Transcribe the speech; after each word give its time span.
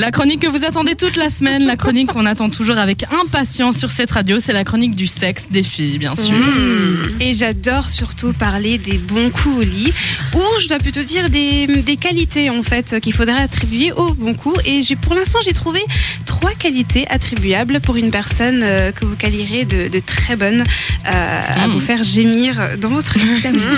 La 0.00 0.12
chronique 0.12 0.42
que 0.42 0.46
vous 0.46 0.64
attendez 0.64 0.94
toute 0.94 1.16
la 1.16 1.28
semaine, 1.28 1.64
la 1.64 1.74
chronique 1.74 2.12
qu'on 2.12 2.24
attend 2.24 2.50
toujours 2.50 2.78
avec 2.78 3.04
impatience 3.20 3.76
sur 3.76 3.90
cette 3.90 4.12
radio, 4.12 4.38
c'est 4.38 4.52
la 4.52 4.62
chronique 4.62 4.94
du 4.94 5.08
sexe 5.08 5.46
des 5.50 5.64
filles, 5.64 5.98
bien 5.98 6.14
sûr. 6.14 6.36
Mmh. 6.36 7.20
Et 7.20 7.32
j'adore 7.32 7.90
surtout 7.90 8.32
parler 8.32 8.78
des 8.78 8.96
bons 8.96 9.30
coups 9.30 9.56
au 9.56 9.62
lit, 9.62 9.92
ou 10.36 10.42
je 10.62 10.68
dois 10.68 10.78
plutôt 10.78 11.02
dire 11.02 11.30
des, 11.30 11.66
des 11.66 11.96
qualités 11.96 12.48
en 12.48 12.62
fait 12.62 13.00
qu'il 13.00 13.12
faudrait 13.12 13.42
attribuer 13.42 13.90
aux 13.90 14.14
bons 14.14 14.34
coups. 14.34 14.60
Et 14.66 14.82
j'ai 14.84 14.94
pour 14.94 15.16
l'instant 15.16 15.40
j'ai 15.44 15.52
trouvé 15.52 15.80
trois 16.26 16.52
qualités 16.52 17.04
attribuables 17.10 17.80
pour 17.80 17.96
une 17.96 18.12
personne 18.12 18.60
euh, 18.62 18.92
que 18.92 19.04
vous 19.04 19.16
qualierez 19.16 19.64
de, 19.64 19.88
de 19.88 19.98
très 19.98 20.36
bonne 20.36 20.62
euh, 21.06 21.40
à 21.56 21.66
Mmh. 21.66 21.70
vous 21.72 21.80
faire 21.80 22.04
gémir 22.04 22.78
dans 22.78 22.90
votre 22.90 23.18
d'amour. 23.42 23.76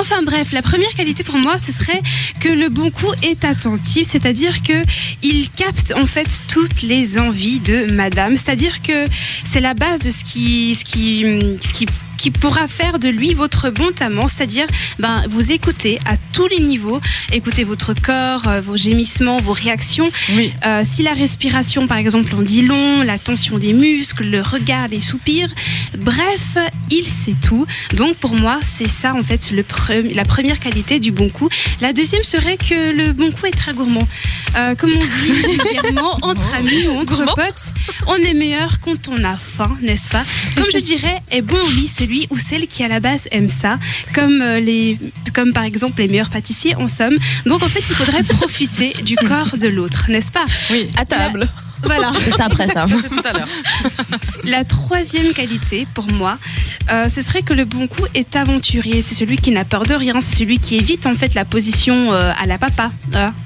Enfin 0.00 0.22
bref, 0.22 0.52
la 0.52 0.62
première 0.62 0.94
qualité 0.94 1.24
pour 1.24 1.36
moi, 1.36 1.56
ce 1.58 1.72
serait 1.72 2.00
que 2.40 2.48
le 2.48 2.70
bon 2.70 2.90
coup 2.90 3.12
est 3.22 3.44
attentif, 3.44 4.08
c'est-à-dire 4.10 4.62
que 4.62 4.72
il 5.22 5.50
capte 5.58 5.92
en 5.96 6.06
fait 6.06 6.40
toutes 6.46 6.82
les 6.82 7.18
envies 7.18 7.58
de 7.58 7.90
madame, 7.92 8.36
c'est-à-dire 8.36 8.80
que 8.80 9.06
c'est 9.44 9.58
la 9.58 9.74
base 9.74 10.00
de 10.00 10.10
ce 10.10 10.22
qui, 10.22 10.76
ce 10.76 10.84
qui, 10.84 11.86
qui 12.18 12.30
pourra 12.30 12.66
faire 12.68 12.98
de 12.98 13.08
lui 13.08 13.32
votre 13.32 13.70
bon 13.70 13.90
amant, 14.00 14.26
c'est-à-dire 14.28 14.66
ben, 14.98 15.22
vous 15.30 15.50
écoutez 15.52 15.98
à 16.04 16.16
tous 16.34 16.46
les 16.48 16.60
niveaux, 16.60 17.00
écoutez 17.32 17.64
votre 17.64 17.94
corps, 17.94 18.46
euh, 18.48 18.60
vos 18.60 18.76
gémissements, 18.76 19.38
vos 19.40 19.54
réactions. 19.54 20.10
Oui. 20.34 20.52
Euh, 20.66 20.82
si 20.84 21.02
la 21.02 21.14
respiration, 21.14 21.86
par 21.86 21.96
exemple, 21.96 22.34
en 22.34 22.42
dit 22.42 22.62
long, 22.62 23.02
la 23.02 23.18
tension 23.18 23.56
des 23.58 23.72
muscles, 23.72 24.24
le 24.26 24.42
regard, 24.42 24.88
les 24.88 25.00
soupirs, 25.00 25.48
bref, 25.96 26.58
il 26.90 27.04
sait 27.04 27.36
tout. 27.40 27.64
Donc 27.94 28.16
pour 28.16 28.34
moi, 28.34 28.58
c'est 28.62 28.88
ça 28.90 29.14
en 29.14 29.22
fait 29.22 29.50
le 29.50 29.62
pre- 29.62 30.14
la 30.14 30.24
première 30.24 30.58
qualité 30.60 30.98
du 30.98 31.12
bon 31.12 31.28
coup. 31.30 31.48
La 31.80 31.92
deuxième 31.92 32.24
serait 32.24 32.56
que 32.56 32.92
le 32.92 33.12
bon 33.12 33.30
coup 33.30 33.46
est 33.46 33.56
très 33.56 33.72
gourmand. 33.72 34.06
Euh, 34.56 34.74
comme 34.74 34.90
on 34.92 34.98
dit 34.98 35.30
vulgairement, 35.56 36.18
entre 36.22 36.54
amis 36.54 36.88
ou 36.88 36.98
entre 36.98 37.14
Gourmand 37.16 37.34
potes, 37.34 37.72
on 38.06 38.16
est 38.16 38.34
meilleur 38.34 38.80
quand 38.80 39.08
on 39.08 39.22
a 39.22 39.36
faim, 39.36 39.76
n'est-ce 39.82 40.08
pas? 40.08 40.24
Comme 40.56 40.66
je 40.72 40.78
dirais, 40.92 41.20
est 41.30 41.42
bon 41.42 41.56
au 41.56 41.70
lit 41.70 41.86
celui 41.88 42.07
ou 42.30 42.38
celle 42.38 42.66
qui 42.66 42.82
à 42.82 42.88
la 42.88 43.00
base 43.00 43.28
aime 43.30 43.48
ça, 43.48 43.78
comme 44.14 44.40
euh, 44.40 44.60
les, 44.60 44.98
comme 45.34 45.52
par 45.52 45.64
exemple 45.64 46.00
les 46.00 46.08
meilleurs 46.08 46.30
pâtissiers 46.30 46.74
en 46.76 46.88
somme. 46.88 47.16
Donc 47.46 47.62
en 47.62 47.68
fait, 47.68 47.80
il 47.88 47.94
faudrait 47.94 48.22
profiter 48.28 48.92
du 49.02 49.16
corps 49.16 49.56
de 49.56 49.68
l'autre, 49.68 50.06
n'est-ce 50.08 50.32
pas? 50.32 50.44
Oui, 50.70 50.90
À 50.96 51.04
table. 51.04 51.48
Voilà. 51.82 52.10
C'est 52.24 52.32
ça 52.32 52.46
après 52.46 52.66
ça. 52.68 52.86
ça 52.88 52.94
c'est 53.02 53.08
tout 53.08 53.22
à 53.24 53.32
l'heure. 53.32 53.48
La 54.44 54.64
troisième 54.64 55.32
qualité 55.32 55.86
pour 55.94 56.10
moi, 56.10 56.38
euh, 56.90 57.08
ce 57.08 57.22
serait 57.22 57.42
que 57.42 57.52
le 57.52 57.64
bon 57.64 57.86
coup 57.86 58.02
est 58.14 58.36
aventurier. 58.36 59.02
C'est 59.02 59.14
celui 59.14 59.36
qui 59.36 59.50
n'a 59.50 59.64
peur 59.64 59.84
de 59.86 59.94
rien. 59.94 60.20
C'est 60.20 60.36
celui 60.36 60.58
qui 60.58 60.76
évite 60.76 61.06
en 61.06 61.14
fait 61.14 61.34
la 61.34 61.44
position 61.44 62.12
euh, 62.12 62.32
à 62.38 62.46
la 62.46 62.58
papa. 62.58 62.90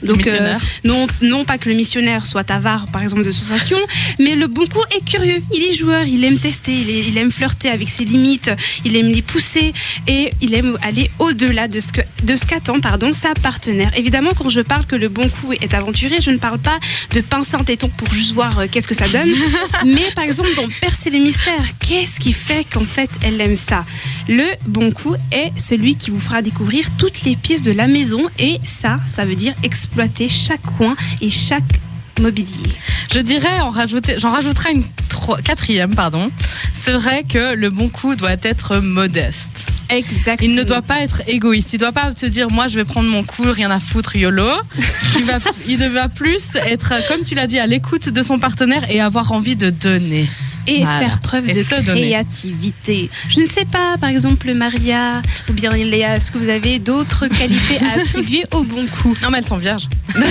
Donc 0.03 0.27
euh, 0.27 0.39
non, 0.85 1.07
non 1.23 1.45
pas 1.45 1.59
que 1.59 1.69
le 1.69 1.75
missionnaire 1.75 2.27
soit 2.27 2.51
avare 2.51 2.87
par 2.89 3.03
exemple 3.03 3.25
de 3.25 3.31
sensation, 3.33 3.79
mais 4.19 4.35
le 4.35 4.47
bon 4.47 4.67
coup 4.67 4.83
est 4.97 5.05
curieux. 5.05 5.43
Il 5.55 5.63
est 5.65 5.75
joueur. 5.75 6.05
Il 6.05 6.25
aime 6.25 6.39
tester. 6.39 6.73
Il, 6.73 6.91
est- 6.91 7.05
il 7.09 7.19
aime 7.19 7.33
flirter 7.33 7.69
avec 7.71 7.89
ses 7.89 8.05
limites. 8.05 8.51
Il 8.85 8.97
aime 8.97 9.09
les 9.09 9.23
pousser 9.23 9.73
et 10.07 10.31
il 10.41 10.55
aime 10.55 10.77
aller 10.83 11.11
au-delà 11.19 11.69
de 11.69 11.81
ce 11.81 11.89
que 11.93 12.01
de 12.23 12.37
ce 12.37 12.45
qu'attend 12.45 12.81
pardon 12.81 13.13
sa 13.13 13.35
partenaire. 13.35 13.91
Évidemment, 13.97 14.31
quand 14.37 14.49
je 14.49 14.61
parle 14.61 14.87
que 14.87 14.97
le 14.97 15.09
bon 15.09 15.29
coup 15.29 15.53
est 15.53 15.75
aventurier, 15.75 16.19
je 16.21 16.31
ne 16.31 16.39
parle 16.39 16.59
pas 16.59 16.79
de 17.13 17.21
pincer 17.21 17.55
un 17.55 17.65
téton 17.65 17.89
pour 17.97 18.13
juste 18.13 18.33
voir 18.33 18.63
qu'est-ce 18.71 18.89
que 18.89 18.95
ça 18.95 19.09
donne. 19.09 19.29
Mais 19.87 20.11
par 20.15 20.25
exemple, 20.25 20.51
dans 20.57 20.67
Percer 20.81 21.11
les 21.11 21.19
mystères, 21.19 21.65
qu'est-ce 21.81 22.19
qui 22.19 22.33
fait 22.33 22.65
qu'en 22.73 22.85
fait 22.85 23.11
elle 23.23 23.32
aime 23.41 23.57
ça 23.57 23.85
Le 24.29 24.45
bon 24.67 24.91
coup 24.93 25.15
est 25.31 25.51
celui 25.59 25.97
qui 25.97 26.11
vous 26.11 26.21
fera 26.21 26.43
découvrir 26.43 26.87
toutes 26.99 27.23
les 27.23 27.37
pièces 27.37 27.63
de 27.63 27.73
la 27.73 27.87
maison 27.87 28.23
et 28.39 28.59
ça, 28.65 28.99
ça 29.09 29.25
veut 29.25 29.35
dire 29.37 29.55
exploiter 29.63 30.29
chaque 30.29 30.63
coin 30.77 30.97
et 31.21 31.31
chaque 31.31 31.81
mobilier. 32.21 32.71
Je 33.13 33.19
dirais, 33.21 33.61
en 33.61 33.71
rajouter, 33.71 34.17
j'en 34.19 34.31
rajouterai 34.33 34.73
une 34.75 34.85
tro- 35.09 35.37
quatrième, 35.43 35.95
pardon. 35.95 36.31
C'est 36.75 36.93
vrai 36.93 37.25
que 37.25 37.55
le 37.55 37.71
bon 37.71 37.89
coup 37.89 38.15
doit 38.15 38.37
être 38.43 38.79
modeste. 38.79 39.67
Exactement. 39.89 40.51
Il 40.51 40.55
ne 40.57 40.63
doit 40.63 40.83
pas 40.83 41.01
être 41.01 41.23
égoïste. 41.27 41.73
Il 41.73 41.77
ne 41.77 41.81
doit 41.81 41.93
pas 41.93 42.13
se 42.17 42.25
dire, 42.27 42.51
moi, 42.51 42.67
je 42.69 42.77
vais 42.77 42.85
prendre 42.85 43.09
mon 43.09 43.25
coup, 43.25 43.43
rien 43.47 43.71
à 43.71 43.81
foutre, 43.81 44.17
YOLO. 44.17 44.49
Il, 45.19 45.25
va, 45.25 45.39
il 45.69 45.77
va 45.91 46.09
plus 46.09 46.41
être, 46.67 46.95
comme 47.09 47.21
tu 47.23 47.35
l'as 47.35 47.47
dit, 47.47 47.59
à 47.59 47.67
l'écoute 47.67 48.09
de 48.09 48.23
son 48.23 48.39
partenaire 48.39 48.91
et 48.91 49.01
avoir 49.01 49.33
envie 49.33 49.57
de 49.57 49.69
donner. 49.69 50.27
Et 50.67 50.83
Voilà. 50.85 50.99
faire 50.99 51.21
preuve 51.21 51.49
Et 51.49 51.53
de 51.55 51.63
créativité. 51.63 53.11
Je 53.29 53.41
ne 53.41 53.47
sais 53.47 53.65
pas, 53.65 53.97
par 54.01 54.11
exemple, 54.11 54.53
Maria 54.55 55.23
ou 55.49 55.53
bien 55.53 55.71
Léa, 55.71 56.17
est-ce 56.17 56.31
que 56.33 56.39
vous 56.39 56.49
avez 56.49 56.79
d'autres 56.79 57.27
qualités 57.39 57.79
à 57.85 58.01
attribuer 58.01 58.45
au 58.53 58.63
bon 58.63 58.87
coup 58.87 59.17
Non, 59.23 59.31
mais 59.31 59.39
elles 59.39 59.45
sont 59.45 59.59
vierges. 59.59 59.89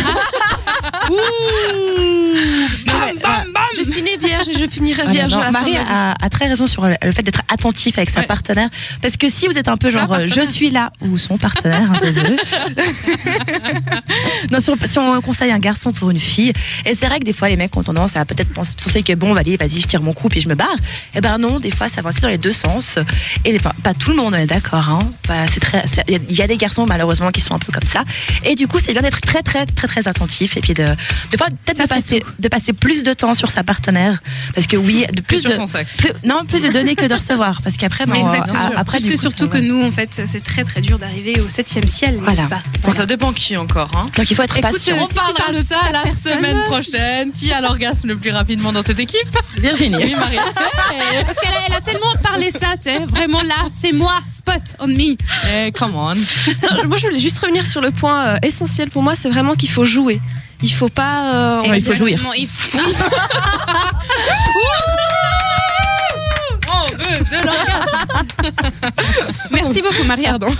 Je 1.10 2.81
je 4.66 4.70
finirai 4.70 5.02
Ah 5.04 5.08
non, 5.08 5.12
vierge 5.14 5.34
non, 5.34 5.40
à 5.40 5.46
la 5.46 5.52
fin 5.52 5.60
de 5.66 5.72
Marie 5.72 5.78
a, 5.78 6.16
a 6.22 6.30
très 6.30 6.48
raison 6.48 6.68
sur 6.68 6.86
le 6.88 6.96
le 7.04 7.12
fait 7.12 7.24
d'être 7.24 7.42
attentif 7.50 7.98
avec 7.98 8.10
sa 8.10 8.22
Ouais. 8.22 8.28
partenaire. 8.28 8.70
Parce 9.02 9.18
que 9.18 9.30
si 9.30 9.48
vous 9.48 9.58
êtes 9.58 9.68
un 9.68 9.78
peu 9.78 9.90
genre, 9.92 10.12
euh, 10.14 10.28
je 10.28 10.42
suis 10.42 10.70
là, 10.70 10.92
ou 11.02 11.18
son 11.18 11.38
partenaire, 11.38 11.90
hein, 11.92 12.00
désolé. 12.02 12.36
non, 14.52 14.60
si 14.60 14.70
on, 14.70 14.78
si 14.88 15.00
on 15.00 15.22
conseille 15.22 15.52
un 15.52 15.60
garçon 15.60 15.92
pour 15.92 16.10
une 16.12 16.20
fille, 16.20 16.54
et 16.86 16.96
c'est 16.96 17.08
vrai 17.08 17.20
que 17.20 17.26
des 17.26 17.34
fois 17.34 17.50
les 17.50 17.56
mecs 17.56 17.76
ont 17.76 17.84
tendance 17.84 18.16
à 18.16 18.26
peut-être 18.26 18.54
penser, 18.54 19.04
que 19.04 19.14
bon, 19.14 19.36
allez, 19.36 19.58
vas-y, 19.58 19.82
je 19.82 19.88
tire 19.88 20.02
mon 20.02 20.14
coup 20.14 20.30
puis 20.30 20.40
je 20.42 20.50
me 20.50 20.56
barre. 20.56 20.76
Eh 21.16 21.22
ben 21.22 21.38
non, 21.38 21.60
des 21.60 21.72
fois 21.72 21.90
ça 21.90 22.02
va 22.02 22.10
aussi 22.10 22.22
dans 22.22 22.28
les 22.28 22.38
deux 22.38 22.52
sens. 22.52 22.98
Et 23.46 23.58
fois, 23.60 23.74
pas 23.84 23.94
tout 23.94 24.12
le 24.12 24.16
monde, 24.18 24.34
on 24.34 24.38
est 24.38 24.46
d'accord. 24.48 24.90
Hein. 24.90 25.00
Bah, 25.28 25.46
c'est 25.52 25.60
très, 25.60 25.84
c'est- 25.88 26.04
il 26.08 26.36
y 26.36 26.42
a- 26.42 26.48
des 26.48 26.58
garçons 26.58 26.86
malheureusement 26.88 27.30
qui 27.32 27.40
sont 27.40 27.54
un 27.54 27.60
peu 27.60 27.72
comme 27.72 27.88
ça. 27.88 28.04
Et 28.44 28.56
du 28.56 28.68
coup, 28.68 28.78
c'est 28.84 28.92
bien 28.94 29.02
d'être 29.04 29.22
très, 29.22 29.42
très, 29.42 29.66
très, 29.66 29.88
très 29.88 30.08
attentif. 30.08 30.58
Et 30.58 30.62
puis 30.62 30.74
de, 30.74 30.84
de 30.84 31.38
peut-être 31.38 31.78
de 32.40 32.48
passer 32.50 32.74
plus 32.74 33.04
de 33.04 33.14
temps 33.14 33.34
sur 33.34 33.52
sa 33.52 33.64
partenaire, 33.64 34.20
parce 34.54 34.68
que 34.68 34.78
oui, 34.78 35.06
de 35.14 35.22
Plus 35.22 35.44
de 35.44 35.52
son 35.54 35.66
sexe. 35.66 35.98
plus- 35.98 36.12
non, 36.26 36.44
plus 36.46 36.62
de 36.64 36.70
donner 36.74 36.96
que 36.96 37.06
de 37.06 37.14
recevoir. 37.14 37.62
Parce 37.62 37.78
qu'après, 37.78 38.06
bon, 38.06 38.26
a- 38.28 38.80
après, 38.80 39.00
que 39.00 39.10
coup, 39.10 39.18
surtout 39.18 39.48
que 39.48 39.58
nous, 39.58 39.84
en 39.84 39.92
fait, 39.92 40.22
c'est 40.28 40.44
très 40.44 40.64
très 40.64 40.82
dur 40.82 41.00
d'arriver 41.00 41.40
au 41.40 41.50
septième 41.50 41.88
ciel, 41.88 42.18
Voilà. 42.22 42.44
pas 42.48 42.62
Bon, 42.84 42.92
ça 42.92 43.06
dépend 43.06 43.32
qui 43.34 43.56
encore. 43.58 43.92
Hein. 43.96 44.06
Donc 44.16 44.30
il 44.30 44.36
faut 44.36 44.44
être 44.44 44.58
Écoute, 44.58 44.72
patient. 44.72 44.96
euh, 44.98 45.00
On 45.04 45.08
si 45.08 45.14
parlera 45.16 45.52
de 45.54 45.64
ça 45.64 45.80
la 45.92 46.04
personne- 46.04 46.38
semaine 46.40 46.62
prochaine. 46.64 47.32
Qui 47.32 47.52
a 47.52 47.62
l'orgasme 47.62 48.08
le 48.10 48.18
plus 48.18 48.32
rapidement 48.32 48.72
dans 48.72 48.82
cette 48.82 49.00
équipe? 49.00 49.38
Virginie. 49.58 49.96
Oui, 50.04 50.16
Marie. 50.16 50.38
Hey, 50.92 51.24
Parce 51.26 51.38
qu'elle 51.40 51.54
a, 51.54 51.58
elle 51.68 51.74
a 51.76 51.82
tellement 51.82 52.12
parlé 52.42 52.52
ça, 52.52 52.78
tu 52.78 52.84
sais, 52.84 53.00
vraiment 53.06 53.42
là, 53.44 53.56
c'est 53.74 53.92
moi, 53.92 54.16
spot 54.30 54.62
on 54.80 54.88
me. 54.88 55.16
hey, 55.48 55.72
come 55.72 55.96
on. 55.96 56.14
Non, 56.64 56.88
moi, 56.88 56.98
je 56.98 57.08
voulais 57.08 57.20
juste 57.20 57.38
revenir 57.40 57.66
sur 57.68 57.82
le 57.82 57.92
point 57.92 58.26
euh, 58.36 58.38
essentiel 58.44 58.90
pour 58.90 59.04
moi, 59.04 59.16
c'est 59.16 59.30
vraiment 59.30 59.56
qu'il 59.56 59.70
faut 59.70 59.86
jouer. 59.86 60.20
Il 60.64 60.72
faut 60.72 60.90
pas. 60.90 61.34
euh, 61.34 61.62
Ouais, 61.70 61.80
il 61.80 61.84
faut 61.84 61.94
jouir. 61.94 62.20
Il 62.38 62.48
faut- 62.48 62.78
On 66.74 66.86
veut 66.96 67.24
de 67.26 67.36
l'orgasme. 67.46 68.52
Merci 69.52 69.82
beaucoup, 69.82 70.04
Maria. 70.06 70.30
Pardon. 70.32 70.48